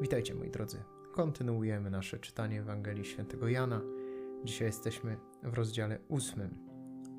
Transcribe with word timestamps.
Witajcie 0.00 0.34
moi 0.34 0.50
drodzy. 0.50 0.82
Kontynuujemy 1.12 1.90
nasze 1.90 2.18
czytanie 2.18 2.60
Ewangelii 2.60 3.04
Świętego 3.04 3.48
Jana. 3.48 3.80
Dzisiaj 4.44 4.66
jesteśmy 4.68 5.16
w 5.42 5.54
rozdziale 5.54 5.98
ósmym. 6.08 6.58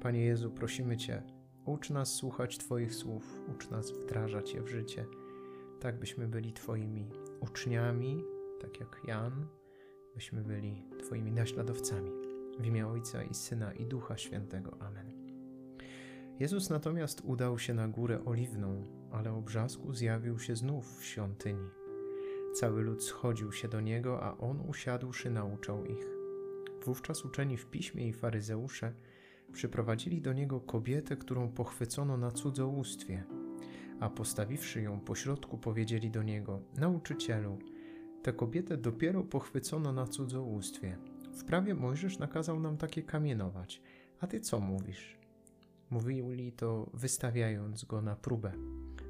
Panie 0.02 0.26
Jezu, 0.26 0.52
prosimy 0.52 0.98
Cię, 0.98 1.24
ucz 1.66 1.90
nas 1.90 2.16
słuchać 2.16 2.58
Twoich 2.58 2.96
słów, 2.96 3.42
ucz 3.56 3.70
nas 3.70 3.92
wdrażać 3.92 4.54
je 4.54 4.62
w 4.62 4.68
życie, 4.68 5.06
tak 5.80 6.00
byśmy 6.00 6.28
byli 6.28 6.54
Twoimi 6.54 7.10
uczniami, 7.40 8.24
tak 8.62 8.80
jak 8.80 9.02
Jan, 9.08 9.48
byśmy 10.16 10.44
byli 10.44 10.86
Twoimi 11.00 11.32
naśladowcami. 11.32 12.12
W 12.60 12.66
imię 12.66 12.88
Ojca 12.88 13.24
i 13.24 13.34
Syna 13.34 13.74
i 13.74 13.86
Ducha 13.86 14.18
Świętego. 14.18 14.78
Amen. 14.80 15.12
Jezus 16.40 16.70
natomiast 16.70 17.22
udał 17.22 17.60
się 17.60 17.74
na 17.74 17.88
górę 17.88 18.26
oliwną, 18.26 18.86
ale 19.12 19.34
o 19.34 19.42
brzasku 19.42 19.94
zjawił 19.94 20.40
się 20.40 20.56
znów 20.56 21.00
w 21.00 21.06
świątyni. 21.06 21.79
Cały 22.54 22.82
lud 22.82 23.04
schodził 23.04 23.52
się 23.52 23.68
do 23.68 23.82
niego, 23.82 24.24
a 24.24 24.38
on 24.38 24.62
usiadłszy 24.70 25.30
nauczał 25.30 25.86
ich. 25.86 26.08
Wówczas 26.86 27.26
uczeni 27.26 27.58
w 27.58 27.66
piśmie 27.66 28.08
i 28.08 28.14
faryzeusze 28.14 28.94
przyprowadzili 29.54 30.22
do 30.22 30.34
niego 30.34 30.60
kobietę, 30.60 31.18
którą 31.18 31.50
pochwycono 31.50 32.18
na 32.18 32.32
cudzołóstwie, 32.32 33.24
a 34.00 34.10
postawiwszy 34.10 34.82
ją 34.82 35.00
pośrodku, 35.00 35.58
powiedzieli 35.58 36.12
do 36.12 36.24
niego: 36.24 36.62
Nauczycielu, 36.78 37.60
tę 38.24 38.34
kobietę 38.34 38.78
dopiero 38.78 39.24
pochwycono 39.24 39.94
na 39.94 40.08
cudzołóstwie. 40.08 40.98
W 41.34 41.44
prawie 41.44 41.76
Mojżesz 41.76 42.20
nakazał 42.20 42.60
nam 42.60 42.78
takie 42.78 43.04
kamienować. 43.04 43.82
A 44.20 44.28
ty 44.28 44.40
co 44.40 44.60
mówisz? 44.60 45.18
Mówili 45.90 46.52
to 46.52 46.90
wystawiając 46.94 47.86
go 47.86 48.02
na 48.02 48.16
próbę, 48.16 48.52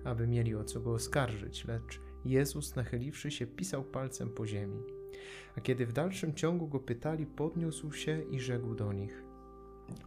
aby 0.04 0.28
mieli 0.28 0.56
o 0.56 0.64
co 0.64 0.80
go 0.80 0.94
oskarżyć, 0.94 1.66
lecz 1.66 2.02
Jezus, 2.26 2.76
nachyliwszy 2.76 3.32
się, 3.32 3.48
pisał 3.48 3.84
palcem 3.84 4.30
po 4.30 4.48
ziemi. 4.48 4.84
A 5.58 5.62
kiedy 5.62 5.86
w 5.86 5.94
dalszym 5.94 6.34
ciągu 6.34 6.68
go 6.68 6.80
pytali, 6.80 7.26
podniósł 7.26 7.92
się 7.92 8.22
i 8.32 8.40
rzekł 8.40 8.76
do 8.76 8.94
nich: 8.94 9.24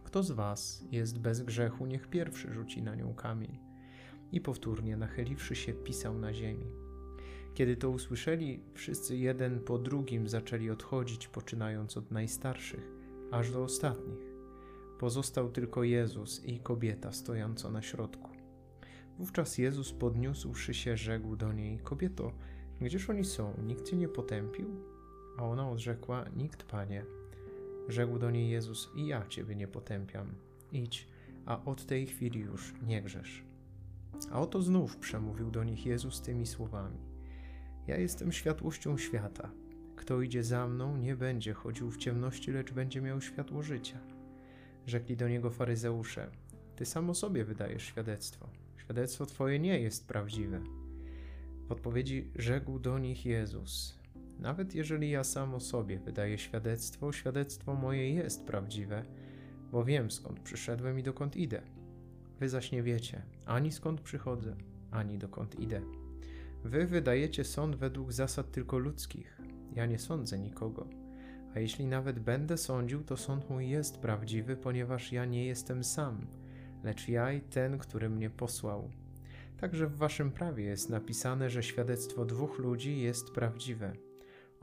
Kto 0.03 0.23
z 0.23 0.31
was 0.31 0.85
jest 0.91 1.19
bez 1.19 1.41
grzechu, 1.41 1.85
niech 1.85 2.07
pierwszy 2.07 2.53
rzuci 2.53 2.81
na 2.81 2.95
nią 2.95 3.13
kamień. 3.13 3.59
I 4.31 4.41
powtórnie, 4.41 4.97
nachyliwszy 4.97 5.55
się, 5.55 5.73
pisał 5.73 6.17
na 6.17 6.33
ziemi. 6.33 6.65
Kiedy 7.53 7.75
to 7.77 7.89
usłyszeli, 7.89 8.59
wszyscy 8.73 9.17
jeden 9.17 9.59
po 9.59 9.77
drugim 9.77 10.27
zaczęli 10.27 10.69
odchodzić, 10.69 11.27
poczynając 11.27 11.97
od 11.97 12.11
najstarszych, 12.11 12.91
aż 13.31 13.51
do 13.51 13.63
ostatnich. 13.63 14.33
Pozostał 14.99 15.51
tylko 15.51 15.83
Jezus 15.83 16.45
i 16.45 16.59
kobieta 16.59 17.11
stojąca 17.11 17.71
na 17.71 17.81
środku. 17.81 18.32
Wówczas 19.23 19.57
Jezus 19.57 19.93
podniósłszy 19.93 20.73
się, 20.73 20.97
rzekł 20.97 21.35
do 21.35 21.53
niej: 21.53 21.79
Kobieto, 21.79 22.31
gdzież 22.81 23.09
oni 23.09 23.25
są? 23.25 23.53
Nikt 23.65 23.89
cię 23.89 23.97
nie 23.97 24.07
potępił? 24.07 24.67
A 25.37 25.43
ona 25.43 25.69
odrzekła: 25.69 26.25
Nikt, 26.35 26.63
panie. 26.63 27.05
Rzekł 27.87 28.19
do 28.19 28.31
niej 28.31 28.49
Jezus: 28.49 28.89
I 28.95 29.07
ja 29.07 29.27
ciebie 29.27 29.55
nie 29.55 29.67
potępiam. 29.67 30.35
Idź, 30.71 31.07
a 31.45 31.65
od 31.65 31.85
tej 31.85 32.07
chwili 32.07 32.39
już 32.39 32.73
nie 32.87 33.01
grzesz. 33.01 33.43
A 34.31 34.41
oto 34.41 34.61
znów 34.61 34.97
przemówił 34.97 35.51
do 35.51 35.63
nich 35.63 35.85
Jezus 35.85 36.21
tymi 36.21 36.47
słowami: 36.47 36.97
Ja 37.87 37.97
jestem 37.97 38.31
światłością 38.31 38.97
świata. 38.97 39.51
Kto 39.95 40.21
idzie 40.21 40.43
za 40.43 40.67
mną, 40.67 40.97
nie 40.97 41.15
będzie 41.15 41.53
chodził 41.53 41.91
w 41.91 41.97
ciemności, 41.97 42.51
lecz 42.51 42.73
będzie 42.73 43.01
miał 43.01 43.21
światło 43.21 43.63
życia. 43.63 43.99
Rzekli 44.85 45.17
do 45.17 45.29
niego 45.29 45.49
faryzeusze: 45.49 46.31
Ty 46.75 46.85
sam 46.85 47.09
o 47.09 47.13
sobie 47.13 47.45
wydajesz 47.45 47.83
świadectwo. 47.83 48.62
Świadectwo 48.93 49.25
Twoje 49.25 49.59
nie 49.59 49.79
jest 49.79 50.07
prawdziwe. 50.07 50.61
W 51.67 51.71
odpowiedzi 51.71 52.31
rzekł 52.35 52.79
do 52.79 52.99
nich 52.99 53.25
Jezus: 53.25 53.99
Nawet 54.39 54.75
jeżeli 54.75 55.09
ja 55.09 55.23
sam 55.23 55.55
o 55.55 55.59
sobie 55.59 55.99
wydaję 55.99 56.37
świadectwo, 56.37 57.11
świadectwo 57.11 57.75
moje 57.75 58.13
jest 58.13 58.45
prawdziwe, 58.45 59.05
bo 59.71 59.83
wiem 59.83 60.11
skąd 60.11 60.39
przyszedłem 60.39 60.99
i 60.99 61.03
dokąd 61.03 61.35
idę. 61.35 61.61
Wy 62.39 62.49
zaś 62.49 62.71
nie 62.71 62.83
wiecie 62.83 63.21
ani 63.45 63.71
skąd 63.71 64.01
przychodzę, 64.01 64.55
ani 64.91 65.17
dokąd 65.17 65.59
idę. 65.59 65.81
Wy 66.63 66.87
wydajecie 66.87 67.43
sąd 67.43 67.75
według 67.75 68.11
zasad 68.11 68.51
tylko 68.51 68.77
ludzkich. 68.77 69.41
Ja 69.75 69.85
nie 69.85 69.99
sądzę 69.99 70.39
nikogo. 70.39 70.87
A 71.55 71.59
jeśli 71.59 71.85
nawet 71.85 72.19
będę 72.19 72.57
sądził, 72.57 73.03
to 73.03 73.17
sąd 73.17 73.49
mój 73.49 73.69
jest 73.69 73.97
prawdziwy, 73.97 74.55
ponieważ 74.55 75.11
ja 75.11 75.25
nie 75.25 75.45
jestem 75.45 75.83
sam 75.83 76.42
lecz 76.83 77.07
ja 77.07 77.33
i 77.33 77.41
ten, 77.41 77.77
który 77.77 78.09
mnie 78.09 78.29
posłał. 78.29 78.89
Także 79.57 79.87
w 79.87 79.97
waszym 79.97 80.31
prawie 80.31 80.63
jest 80.63 80.89
napisane, 80.89 81.49
że 81.49 81.63
świadectwo 81.63 82.25
dwóch 82.25 82.59
ludzi 82.59 83.01
jest 83.01 83.31
prawdziwe. 83.31 83.93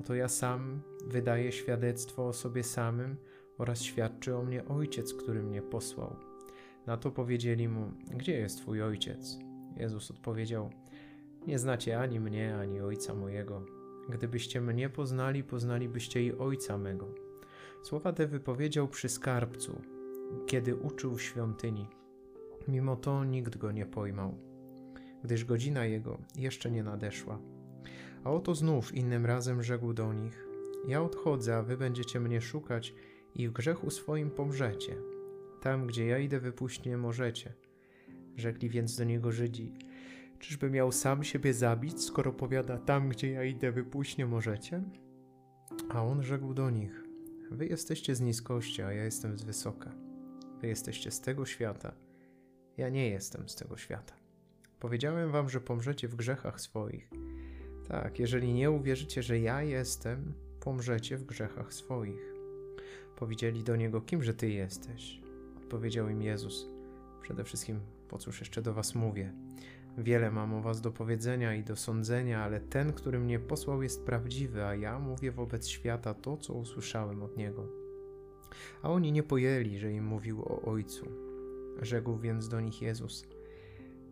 Oto 0.00 0.14
ja 0.14 0.28
sam 0.28 0.82
wydaję 1.06 1.53
świadectwo 1.53 2.28
o 2.28 2.32
sobie 2.32 2.64
samym 2.64 3.16
oraz 3.59 3.82
świadczy 3.82 4.36
o 4.36 4.42
mnie 4.42 4.64
ojciec, 4.69 5.14
który 5.14 5.42
mnie 5.42 5.62
posłał. 5.62 6.16
Na 6.86 6.97
to 6.97 7.10
powiedzieli 7.10 7.69
mu: 7.69 7.92
Gdzie 8.16 8.32
jest 8.32 8.59
twój 8.59 8.82
ojciec? 8.82 9.38
Jezus 9.76 10.10
odpowiedział: 10.10 10.70
Nie 11.47 11.59
znacie 11.59 12.00
ani 12.00 12.20
mnie, 12.20 12.56
ani 12.56 12.80
ojca 12.80 13.14
mojego. 13.14 13.66
Gdybyście 14.09 14.60
mnie 14.60 14.88
poznali, 14.88 15.44
poznalibyście 15.44 16.25
i 16.25 16.32
ojca 16.32 16.78
mego. 16.78 17.09
Słowa 17.82 18.12
te 18.12 18.26
wypowiedział 18.26 18.88
przy 18.88 19.09
skarbcu, 19.09 19.82
kiedy 20.47 20.76
uczył 20.76 21.14
w 21.14 21.22
świątyni. 21.22 21.99
Mimo 22.69 22.97
to 22.97 23.25
nikt 23.25 23.56
go 23.59 23.72
nie 23.72 23.87
pojmał, 23.87 24.38
gdyż 25.25 25.44
godzina 25.44 25.84
jego 25.84 26.19
jeszcze 26.37 26.71
nie 26.71 26.82
nadeszła. 26.82 27.38
A 28.25 28.31
oto 28.31 28.54
znów 28.54 28.94
innym 28.94 29.26
razem 29.26 29.62
rzekł 29.62 29.93
do 29.93 30.12
nich: 30.12 30.47
Ja 30.88 31.03
odchodzę, 31.03 31.56
a 31.56 31.62
wy 31.62 31.76
będziecie 31.76 32.21
mnie 32.21 32.41
szukać 32.41 32.94
i 33.34 33.48
w 33.48 33.53
grzechu 33.53 33.91
swoim 33.91 34.31
pomrzecie. 34.31 34.97
Tam, 35.60 35.87
gdzie 35.87 36.06
ja 36.06 36.19
idę, 36.19 36.41
wypuść 36.41 36.84
nie 36.84 36.97
możecie. 36.97 37.53
Rzekli 38.37 38.69
więc 38.69 38.97
do 38.97 39.04
niego 39.04 39.32
Żydzi: 39.32 39.75
Czyżby 40.38 40.71
miał 40.71 40.92
sam 40.92 41.25
siebie 41.25 41.54
zabić, 41.54 42.04
skoro 42.04 42.32
powiada: 42.32 42.78
Tam, 42.78 43.09
gdzie 43.09 43.31
ja 43.31 43.44
idę, 43.44 43.72
wypuść 43.72 44.16
nie 44.16 44.27
możecie? 44.27 44.82
A 45.88 46.04
on 46.04 46.22
rzekł 46.22 46.54
do 46.54 46.71
nich: 46.71 47.04
Wy 47.50 47.66
jesteście 47.66 48.15
z 48.15 48.21
niskości, 48.21 48.82
a 48.82 48.92
ja 48.92 49.04
jestem 49.04 49.38
z 49.38 49.42
wysoka. 49.42 49.92
Wy 50.60 50.69
jesteście 50.69 51.10
z 51.10 51.21
tego 51.21 51.47
świata 51.47 52.09
ja 52.80 52.88
nie 52.88 53.10
jestem 53.10 53.48
z 53.48 53.54
tego 53.56 53.76
świata. 53.76 54.14
Powiedziałem 54.78 55.32
wam, 55.32 55.48
że 55.48 55.60
pomrzecie 55.60 56.08
w 56.08 56.14
grzechach 56.14 56.60
swoich. 56.60 57.10
Tak, 57.88 58.18
jeżeli 58.18 58.52
nie 58.52 58.70
uwierzycie, 58.70 59.22
że 59.22 59.38
ja 59.38 59.62
jestem, 59.62 60.32
pomrzecie 60.60 61.16
w 61.16 61.24
grzechach 61.24 61.74
swoich. 61.74 62.34
Powiedzieli 63.16 63.64
do 63.64 63.76
niego, 63.76 64.00
kimże 64.00 64.34
ty 64.34 64.50
jesteś? 64.50 65.20
Odpowiedział 65.56 66.08
im 66.08 66.22
Jezus. 66.22 66.66
Przede 67.22 67.44
wszystkim, 67.44 67.80
po 68.08 68.18
cóż 68.18 68.41
jeszcze 68.41 68.62
do 68.62 68.74
was 68.74 68.94
mówię? 68.94 69.32
Wiele 69.98 70.30
mam 70.30 70.54
o 70.54 70.60
was 70.60 70.80
do 70.80 70.91
powiedzenia 70.91 71.54
i 71.54 71.64
do 71.64 71.76
sądzenia, 71.76 72.44
ale 72.44 72.60
ten, 72.60 72.92
który 72.92 73.18
mnie 73.18 73.38
posłał, 73.38 73.82
jest 73.82 74.04
prawdziwy, 74.04 74.64
a 74.64 74.74
ja 74.74 74.98
mówię 74.98 75.32
wobec 75.32 75.68
świata 75.68 76.14
to, 76.14 76.36
co 76.36 76.54
usłyszałem 76.54 77.22
od 77.22 77.36
niego. 77.36 77.66
A 78.82 78.91
oni 78.91 79.12
nie 79.12 79.22
pojęli, 79.22 79.78
że 79.78 79.92
im 79.92 80.04
mówił 80.04 80.42
o 80.42 80.62
Ojcu. 80.62 81.29
Rzekł 81.82 82.18
więc 82.18 82.48
do 82.48 82.60
nich 82.60 82.82
Jezus: 82.82 83.26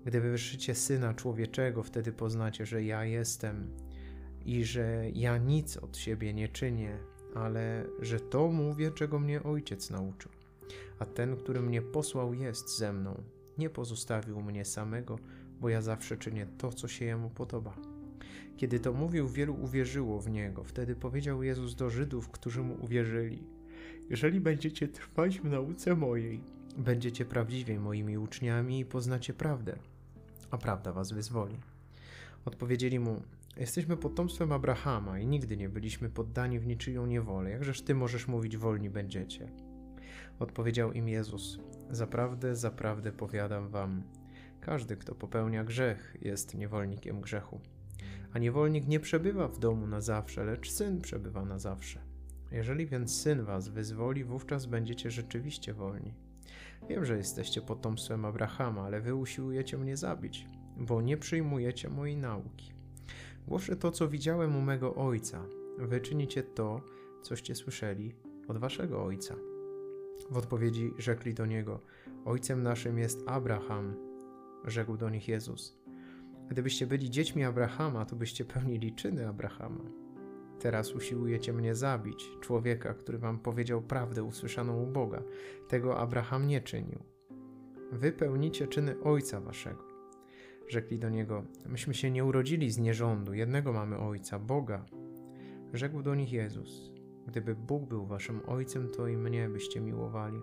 Gdy 0.04 0.20
wywyższycie 0.20 0.74
syna 0.74 1.14
człowieczego, 1.14 1.82
wtedy 1.82 2.12
poznacie, 2.12 2.66
że 2.66 2.84
ja 2.84 3.04
jestem 3.04 3.70
i 4.44 4.64
że 4.64 5.04
ja 5.14 5.38
nic 5.38 5.76
od 5.76 5.96
siebie 5.96 6.34
nie 6.34 6.48
czynię, 6.48 6.98
ale 7.34 7.84
że 8.00 8.20
to 8.20 8.48
mówię, 8.48 8.90
czego 8.90 9.18
mnie 9.18 9.42
ojciec 9.42 9.90
nauczył. 9.90 10.32
A 10.98 11.06
ten, 11.06 11.36
który 11.36 11.60
mnie 11.60 11.82
posłał, 11.82 12.34
jest 12.34 12.78
ze 12.78 12.92
mną. 12.92 13.22
Nie 13.58 13.70
pozostawił 13.70 14.42
mnie 14.42 14.64
samego, 14.64 15.18
bo 15.60 15.68
ja 15.68 15.82
zawsze 15.82 16.16
czynię 16.16 16.46
to, 16.58 16.72
co 16.72 16.88
się 16.88 17.04
jemu 17.04 17.30
podoba. 17.30 17.76
Kiedy 18.56 18.80
to 18.80 18.92
mówił, 18.92 19.28
wielu 19.28 19.54
uwierzyło 19.54 20.20
w 20.20 20.30
niego. 20.30 20.64
Wtedy 20.64 20.96
powiedział 20.96 21.42
Jezus 21.42 21.74
do 21.74 21.90
Żydów, 21.90 22.28
którzy 22.28 22.62
mu 22.62 22.84
uwierzyli: 22.84 23.42
Jeżeli 24.10 24.40
będziecie 24.40 24.88
trwać 24.88 25.40
w 25.40 25.44
nauce 25.44 25.96
mojej, 25.96 26.40
Będziecie 26.76 27.24
prawdziwie 27.24 27.80
moimi 27.80 28.18
uczniami 28.18 28.80
i 28.80 28.84
poznacie 28.84 29.34
prawdę, 29.34 29.78
a 30.50 30.58
prawda 30.58 30.92
was 30.92 31.12
wyzwoli. 31.12 31.56
Odpowiedzieli 32.44 32.98
mu: 32.98 33.22
Jesteśmy 33.56 33.96
potomstwem 33.96 34.52
Abrahama 34.52 35.18
i 35.18 35.26
nigdy 35.26 35.56
nie 35.56 35.68
byliśmy 35.68 36.10
poddani 36.10 36.58
w 36.58 36.66
niczyją 36.66 37.06
niewolę. 37.06 37.50
Jakżeż 37.50 37.82
ty 37.82 37.94
możesz 37.94 38.28
mówić, 38.28 38.56
wolni 38.56 38.90
będziecie? 38.90 39.48
Odpowiedział 40.38 40.92
im 40.92 41.08
Jezus: 41.08 41.58
Zaprawdę, 41.90 42.56
zaprawdę 42.56 43.12
powiadam 43.12 43.68
wam: 43.68 44.02
każdy, 44.60 44.96
kto 44.96 45.14
popełnia 45.14 45.64
grzech, 45.64 46.16
jest 46.22 46.54
niewolnikiem 46.54 47.20
grzechu. 47.20 47.60
A 48.32 48.38
niewolnik 48.38 48.88
nie 48.88 49.00
przebywa 49.00 49.48
w 49.48 49.58
domu 49.58 49.86
na 49.86 50.00
zawsze, 50.00 50.44
lecz 50.44 50.70
syn 50.70 51.00
przebywa 51.00 51.44
na 51.44 51.58
zawsze. 51.58 52.00
Jeżeli 52.52 52.86
więc 52.86 53.20
syn 53.20 53.44
was 53.44 53.68
wyzwoli, 53.68 54.24
wówczas 54.24 54.66
będziecie 54.66 55.10
rzeczywiście 55.10 55.74
wolni. 55.74 56.14
Wiem, 56.88 57.04
że 57.04 57.16
jesteście 57.16 57.62
potomstwem 57.62 58.24
Abrahama, 58.24 58.82
ale 58.82 59.00
wy 59.00 59.14
usiłujecie 59.14 59.78
mnie 59.78 59.96
zabić, 59.96 60.46
bo 60.76 61.02
nie 61.02 61.16
przyjmujecie 61.16 61.88
mojej 61.88 62.16
nauki. 62.16 62.72
Głoszę 63.46 63.76
to, 63.76 63.90
co 63.90 64.08
widziałem 64.08 64.56
u 64.56 64.60
mego 64.60 64.94
ojca. 64.94 65.44
Wy 65.78 66.00
czynicie 66.00 66.42
to, 66.42 66.80
coście 67.22 67.54
słyszeli 67.54 68.14
od 68.48 68.58
waszego 68.58 69.04
ojca. 69.04 69.34
W 70.30 70.36
odpowiedzi 70.36 70.90
rzekli 70.98 71.34
do 71.34 71.46
niego: 71.46 71.80
Ojcem 72.24 72.62
naszym 72.62 72.98
jest 72.98 73.22
Abraham. 73.26 73.94
Rzekł 74.64 74.96
do 74.96 75.10
nich 75.10 75.28
Jezus: 75.28 75.78
Gdybyście 76.48 76.86
byli 76.86 77.10
dziećmi 77.10 77.44
Abrahama, 77.44 78.04
to 78.04 78.16
byście 78.16 78.44
pełnili 78.44 78.94
czyny 78.94 79.28
Abrahama. 79.28 79.84
Teraz 80.60 80.92
usiłujecie 80.92 81.52
mnie 81.52 81.74
zabić, 81.74 82.30
człowieka, 82.40 82.94
który 82.94 83.18
wam 83.18 83.38
powiedział 83.38 83.82
prawdę 83.82 84.22
usłyszaną 84.22 84.82
u 84.82 84.86
Boga. 84.86 85.22
Tego 85.68 85.98
Abraham 85.98 86.46
nie 86.46 86.60
czynił. 86.60 86.98
Wy 87.92 88.12
pełnicie 88.12 88.66
czyny 88.66 89.00
ojca 89.00 89.40
waszego. 89.40 89.84
Rzekli 90.68 90.98
do 90.98 91.10
niego: 91.10 91.44
Myśmy 91.66 91.94
się 91.94 92.10
nie 92.10 92.24
urodzili 92.24 92.70
z 92.70 92.78
nierządu, 92.78 93.34
jednego 93.34 93.72
mamy 93.72 93.98
ojca, 93.98 94.38
Boga. 94.38 94.84
Rzekł 95.72 96.02
do 96.02 96.14
nich 96.14 96.32
Jezus: 96.32 96.92
Gdyby 97.26 97.54
Bóg 97.54 97.88
był 97.88 98.06
waszym 98.06 98.40
ojcem, 98.46 98.88
to 98.88 99.08
i 99.08 99.16
mnie 99.16 99.48
byście 99.48 99.80
miłowali. 99.80 100.40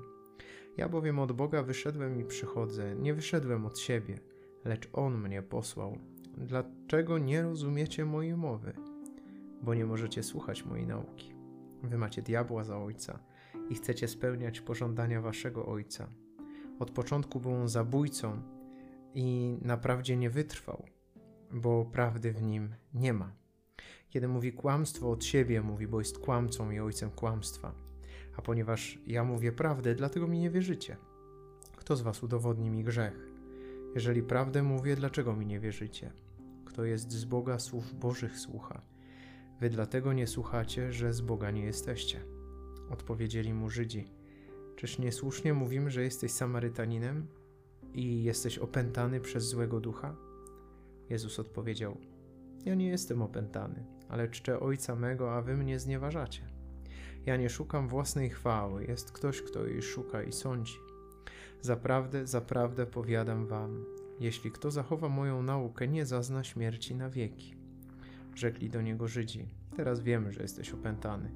Ja 0.77 0.89
bowiem 0.89 1.19
od 1.19 1.31
Boga 1.31 1.63
wyszedłem 1.63 2.19
i 2.19 2.25
przychodzę, 2.25 2.95
nie 2.95 3.13
wyszedłem 3.13 3.65
od 3.65 3.79
siebie, 3.79 4.19
lecz 4.65 4.89
On 4.93 5.17
mnie 5.17 5.41
posłał. 5.41 5.97
Dlaczego 6.37 7.17
nie 7.17 7.41
rozumiecie 7.41 8.05
mojej 8.05 8.37
mowy? 8.37 8.73
Bo 9.65 9.73
nie 9.73 9.85
możecie 9.85 10.23
słuchać 10.23 10.65
mojej 10.65 10.87
nauki. 10.87 11.33
Wy 11.83 11.97
macie 11.97 12.21
diabła 12.21 12.63
za 12.63 12.77
ojca 12.77 13.19
i 13.69 13.75
chcecie 13.75 14.07
spełniać 14.07 14.61
pożądania 14.61 15.21
waszego 15.21 15.65
ojca. 15.65 16.07
Od 16.79 16.91
początku 16.91 17.39
był 17.39 17.53
on 17.53 17.69
zabójcą 17.69 18.41
i 19.13 19.57
naprawdę 19.61 20.17
nie 20.17 20.29
wytrwał, 20.29 20.85
bo 21.51 21.85
prawdy 21.85 22.33
w 22.33 22.43
nim 22.43 22.75
nie 22.93 23.13
ma. 23.13 23.33
Kiedy 24.09 24.27
mówi 24.27 24.53
kłamstwo 24.53 25.11
od 25.11 25.25
siebie, 25.25 25.61
mówi, 25.61 25.87
bo 25.87 25.99
jest 25.99 26.19
kłamcą 26.19 26.71
i 26.71 26.79
ojcem 26.79 27.11
kłamstwa. 27.11 27.75
A 28.37 28.41
ponieważ 28.41 28.99
ja 29.07 29.23
mówię 29.23 29.51
prawdę, 29.51 29.95
dlatego 29.95 30.27
mi 30.27 30.39
nie 30.39 30.49
wierzycie. 30.49 30.97
Kto 31.75 31.95
z 31.95 32.01
was 32.01 32.23
udowodni 32.23 32.69
mi 32.69 32.83
grzech? 32.83 33.31
Jeżeli 33.95 34.23
prawdę 34.23 34.63
mówię, 34.63 34.95
dlaczego 34.95 35.35
mi 35.35 35.45
nie 35.45 35.59
wierzycie? 35.59 36.11
Kto 36.65 36.85
jest 36.85 37.11
z 37.11 37.25
Boga, 37.25 37.59
słów 37.59 37.93
Bożych 37.93 38.39
słucha. 38.39 38.94
Wy 39.59 39.69
dlatego 39.69 40.13
nie 40.13 40.27
słuchacie, 40.27 40.93
że 40.93 41.13
z 41.13 41.21
Boga 41.21 41.51
nie 41.51 41.65
jesteście. 41.65 42.21
Odpowiedzieli 42.89 43.53
mu 43.53 43.69
Żydzi. 43.69 44.07
Czyż 44.75 44.99
niesłusznie 44.99 45.53
mówimy, 45.53 45.91
że 45.91 46.03
jesteś 46.03 46.31
Samarytaninem 46.31 47.27
i 47.93 48.23
jesteś 48.23 48.57
opętany 48.57 49.19
przez 49.19 49.47
złego 49.47 49.79
ducha? 49.79 50.15
Jezus 51.09 51.39
odpowiedział: 51.39 51.97
Ja 52.65 52.75
nie 52.75 52.87
jestem 52.87 53.21
opętany, 53.21 53.85
ale 54.09 54.29
czczę 54.29 54.59
Ojca 54.59 54.95
mego, 54.95 55.35
a 55.35 55.41
wy 55.41 55.57
mnie 55.57 55.79
znieważacie. 55.79 56.41
Ja 57.25 57.37
nie 57.37 57.49
szukam 57.49 57.87
własnej 57.87 58.29
chwały, 58.29 58.85
jest 58.85 59.11
ktoś, 59.11 59.41
kto 59.41 59.67
jej 59.67 59.81
szuka 59.81 60.23
i 60.23 60.31
sądzi. 60.31 60.75
Zaprawdę, 61.61 62.27
zaprawdę 62.27 62.85
powiadam 62.85 63.47
wam, 63.47 63.85
jeśli 64.19 64.51
kto 64.51 64.71
zachowa 64.71 65.09
moją 65.09 65.43
naukę, 65.43 65.87
nie 65.87 66.05
zazna 66.05 66.43
śmierci 66.43 66.95
na 66.95 67.09
wieki. 67.09 67.64
Rzekli 68.35 68.69
do 68.69 68.81
niego 68.81 69.07
Żydzi: 69.07 69.47
Teraz 69.75 69.99
wiemy, 69.99 70.31
że 70.31 70.41
jesteś 70.41 70.71
opętany. 70.71 71.31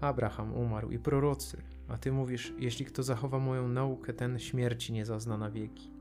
Abraham 0.00 0.54
umarł 0.54 0.90
i 0.90 0.98
prorocy, 0.98 1.62
a 1.88 1.98
ty 1.98 2.12
mówisz: 2.12 2.52
Jeśli 2.58 2.84
kto 2.84 3.02
zachowa 3.02 3.38
moją 3.38 3.68
naukę, 3.68 4.12
ten 4.12 4.38
śmierci 4.38 4.92
nie 4.92 5.06
zazna 5.06 5.38
na 5.38 5.50
wieki. 5.50 5.92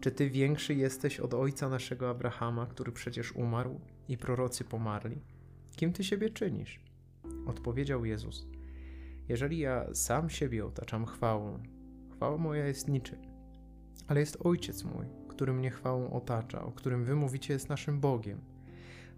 Czy 0.00 0.10
ty 0.10 0.30
większy 0.30 0.74
jesteś 0.74 1.20
od 1.20 1.34
ojca 1.34 1.68
naszego 1.68 2.10
Abrahama, 2.10 2.66
który 2.66 2.92
przecież 2.92 3.32
umarł 3.32 3.80
i 4.08 4.18
prorocy 4.18 4.64
pomarli? 4.64 5.20
Kim 5.76 5.92
ty 5.92 6.04
siebie 6.04 6.30
czynisz? 6.30 6.80
Odpowiedział 7.46 8.04
Jezus: 8.04 8.46
Jeżeli 9.28 9.58
ja 9.58 9.94
sam 9.94 10.30
siebie 10.30 10.66
otaczam 10.66 11.06
chwałą, 11.06 11.58
chwała 12.12 12.38
moja 12.38 12.66
jest 12.66 12.88
niczym, 12.88 13.18
ale 14.06 14.20
jest 14.20 14.46
Ojciec 14.46 14.84
mój, 14.84 15.06
który 15.28 15.52
mnie 15.52 15.70
chwałą 15.70 16.10
otacza, 16.10 16.64
o 16.64 16.72
którym 16.72 17.04
wy 17.04 17.14
mówicie 17.14 17.52
jest 17.52 17.68
naszym 17.68 18.00
Bogiem. 18.00 18.40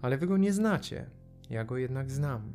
Ale 0.03 0.19
wy 0.19 0.27
go 0.27 0.37
nie 0.37 0.53
znacie, 0.53 1.11
ja 1.51 1.65
go 1.65 1.77
jednak 1.77 2.11
znam. 2.11 2.53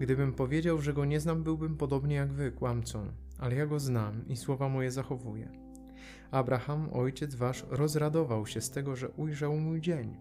Gdybym 0.00 0.32
powiedział, 0.32 0.80
że 0.80 0.92
go 0.92 1.04
nie 1.04 1.20
znam, 1.20 1.42
byłbym 1.42 1.76
podobnie 1.76 2.14
jak 2.16 2.32
wy, 2.32 2.52
kłamcą, 2.52 3.06
ale 3.38 3.56
ja 3.56 3.66
go 3.66 3.80
znam 3.80 4.28
i 4.28 4.36
słowa 4.36 4.68
moje 4.68 4.90
zachowuję. 4.90 5.48
Abraham, 6.30 6.88
ojciec 6.92 7.34
wasz, 7.34 7.66
rozradował 7.70 8.46
się 8.46 8.60
z 8.60 8.70
tego, 8.70 8.96
że 8.96 9.08
ujrzał 9.08 9.56
mój 9.56 9.80
dzień. 9.80 10.16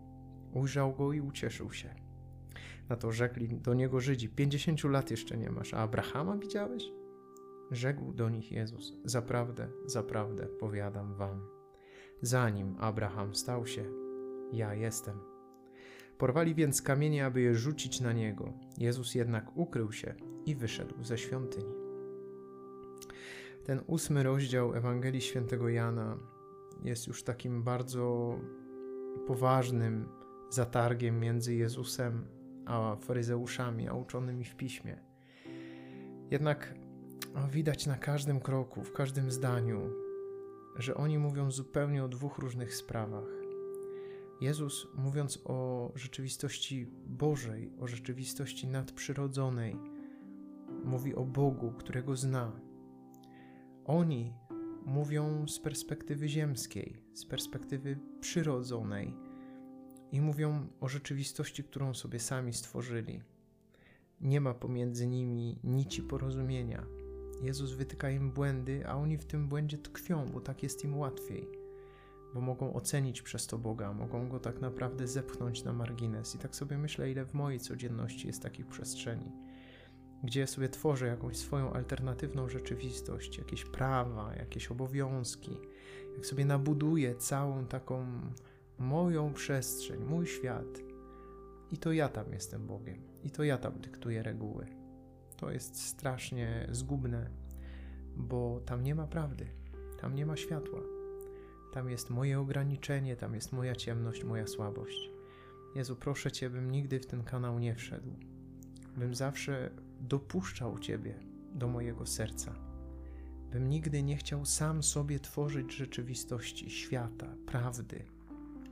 Ujrzał 0.54 0.94
go 0.94 1.14
i 1.14 1.22
ucieszył 1.22 1.72
się. 1.72 1.96
Na 2.90 2.96
to 2.96 3.12
rzekli 3.12 3.48
do 3.48 3.74
niego 3.74 4.00
Żydzi: 4.00 4.30
Pięćdziesięciu 4.30 4.88
lat 4.88 5.12
jeszcze 5.12 5.38
nie 5.38 5.50
masz, 5.50 5.74
a 5.74 5.78
Abrahama 5.78 6.38
widziałeś? 6.38 6.84
Rzekł 7.72 8.14
do 8.14 8.30
nich 8.30 8.52
Jezus: 8.52 8.94
Zaprawdę, 9.06 9.68
zaprawdę 9.86 10.48
powiadam 10.48 11.16
wam. 11.16 11.48
Zanim 12.22 12.76
Abraham 12.80 13.36
stał 13.36 13.68
się, 13.68 13.86
ja 14.52 14.74
jestem. 14.74 15.33
Porwali 16.24 16.56
więc 16.56 16.82
kamienie, 16.82 17.26
aby 17.26 17.42
je 17.42 17.56
rzucić 17.56 18.02
na 18.02 18.14
niego. 18.14 18.54
Jezus 18.78 19.16
jednak 19.16 19.58
ukrył 19.58 19.92
się 19.92 20.16
i 20.46 20.56
wyszedł 20.56 21.04
ze 21.04 21.18
świątyni. 21.18 21.74
Ten 23.66 23.82
ósmy 23.88 24.24
rozdział 24.24 24.74
Ewangelii 24.74 25.22
Świętego 25.22 25.70
Jana 25.70 26.18
jest 26.84 27.08
już 27.08 27.24
takim 27.24 27.64
bardzo 27.64 28.36
poważnym 29.28 30.10
zatargiem 30.50 31.20
między 31.20 31.56
Jezusem 31.56 32.26
a 32.66 32.96
faryzeuszami, 32.96 33.88
a 33.88 33.94
uczonymi 33.94 34.46
w 34.46 34.56
piśmie. 34.56 34.98
Jednak 36.32 36.76
widać 37.52 37.88
na 37.88 37.98
każdym 37.98 38.40
kroku, 38.40 38.84
w 38.84 38.94
każdym 38.94 39.32
zdaniu, 39.32 39.90
że 40.76 40.96
oni 40.96 41.20
mówią 41.20 41.52
zupełnie 41.52 42.04
o 42.04 42.08
dwóch 42.08 42.38
różnych 42.38 42.76
sprawach. 42.76 43.43
Jezus, 44.42 44.88
mówiąc 44.96 45.40
o 45.46 45.92
rzeczywistości 45.96 46.88
Bożej, 47.06 47.72
o 47.80 47.88
rzeczywistości 47.88 48.68
nadprzyrodzonej, 48.68 49.76
mówi 50.84 51.16
o 51.16 51.26
Bogu, 51.26 51.72
którego 51.72 52.16
zna. 52.16 52.52
Oni 53.86 54.34
mówią 54.86 55.48
z 55.48 55.60
perspektywy 55.60 56.30
ziemskiej, 56.30 57.04
z 57.14 57.26
perspektywy 57.26 58.00
przyrodzonej 58.20 59.16
i 60.12 60.22
mówią 60.22 60.68
o 60.80 60.88
rzeczywistości, 60.88 61.64
którą 61.64 61.94
sobie 61.94 62.20
sami 62.20 62.54
stworzyli. 62.54 63.22
Nie 64.22 64.42
ma 64.42 64.54
pomiędzy 64.54 65.08
nimi 65.08 65.60
nici 65.64 66.02
porozumienia. 66.02 66.86
Jezus 67.42 67.72
wytyka 67.72 68.10
im 68.10 68.32
błędy, 68.32 68.88
a 68.88 68.96
oni 68.96 69.18
w 69.18 69.26
tym 69.26 69.48
błędzie 69.48 69.78
tkwią, 69.78 70.26
bo 70.26 70.42
tak 70.42 70.64
jest 70.64 70.84
im 70.84 70.98
łatwiej. 70.98 71.63
Bo 72.34 72.42
mogą 72.42 72.74
ocenić 72.74 73.22
przez 73.22 73.48
to 73.48 73.58
Boga, 73.58 73.94
mogą 73.94 74.30
go 74.30 74.40
tak 74.40 74.62
naprawdę 74.62 75.08
zepchnąć 75.08 75.64
na 75.64 75.74
margines. 75.74 76.36
I 76.36 76.38
tak 76.38 76.56
sobie 76.56 76.78
myślę, 76.78 77.12
ile 77.12 77.26
w 77.26 77.34
mojej 77.34 77.60
codzienności 77.60 78.28
jest 78.28 78.42
takich 78.42 78.68
przestrzeni, 78.68 79.32
gdzie 80.24 80.48
sobie 80.48 80.70
tworzę 80.70 81.08
jakąś 81.08 81.38
swoją 81.38 81.74
alternatywną 81.74 82.50
rzeczywistość, 82.50 83.38
jakieś 83.38 83.66
prawa, 83.66 84.36
jakieś 84.36 84.72
obowiązki, 84.72 85.58
jak 86.16 86.26
sobie 86.26 86.46
nabuduję 86.46 87.16
całą 87.16 87.66
taką 87.66 88.06
moją 88.78 89.34
przestrzeń, 89.34 90.04
mój 90.04 90.28
świat. 90.28 90.80
I 91.72 91.78
to 91.78 91.92
ja 91.92 92.10
tam 92.10 92.34
jestem 92.34 92.68
Bogiem, 92.68 93.02
i 93.24 93.32
to 93.32 93.44
ja 93.44 93.58
tam 93.58 93.80
dyktuję 93.80 94.24
reguły. 94.24 94.66
To 95.38 95.52
jest 95.52 95.82
strasznie 95.82 96.68
zgubne, 96.72 97.30
bo 98.18 98.60
tam 98.66 98.84
nie 98.84 98.96
ma 98.96 99.08
prawdy, 99.08 99.48
tam 100.02 100.16
nie 100.16 100.26
ma 100.26 100.38
światła. 100.38 100.80
Tam 101.74 101.90
jest 101.90 102.10
moje 102.10 102.40
ograniczenie, 102.40 103.16
tam 103.16 103.36
jest 103.36 103.54
moja 103.54 103.76
ciemność, 103.76 104.24
moja 104.24 104.48
słabość. 104.48 105.10
Jezu, 105.76 105.96
proszę 105.96 106.32
Cię, 106.32 106.50
bym 106.50 106.72
nigdy 106.72 107.00
w 107.00 107.06
ten 107.06 107.24
kanał 107.24 107.60
nie 107.60 107.76
wszedł, 107.76 108.16
bym 108.98 109.16
zawsze 109.16 109.72
dopuszczał 110.00 110.80
Ciebie 110.80 111.20
do 111.56 111.68
mojego 111.68 112.06
serca, 112.06 112.56
bym 113.52 113.70
nigdy 113.70 114.04
nie 114.04 114.18
chciał 114.18 114.46
sam 114.46 114.84
sobie 114.84 115.20
tworzyć 115.20 115.74
rzeczywistości, 115.74 116.70
świata, 116.70 117.36
prawdy, 117.46 118.06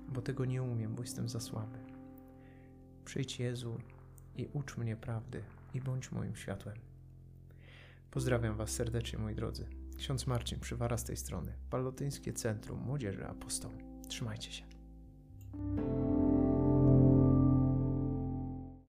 bo 0.07 0.21
tego 0.21 0.45
nie 0.45 0.63
umiem, 0.63 0.95
bo 0.95 1.01
jestem 1.01 1.29
za 1.29 1.39
słaby. 1.39 1.77
Przyjdź 3.05 3.39
Jezu 3.39 3.77
i 4.35 4.47
ucz 4.53 4.77
mnie 4.77 4.95
prawdy 4.95 5.43
i 5.73 5.81
bądź 5.81 6.11
moim 6.11 6.35
światłem. 6.35 6.77
Pozdrawiam 8.11 8.55
Was 8.55 8.69
serdecznie, 8.69 9.19
moi 9.19 9.35
drodzy. 9.35 9.80
Ksiądz 10.01 10.27
Marcin 10.27 10.59
Przywara 10.59 10.97
z 10.97 11.03
tej 11.03 11.17
strony. 11.17 11.53
Palotyńskie 11.69 12.33
Centrum 12.33 12.79
Młodzieży 12.79 13.27
Apostoł. 13.27 13.71
Trzymajcie 14.07 14.51
się. 14.51 14.63